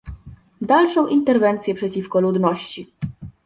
[0.61, 2.93] dalszą interwencję przeciwko ludności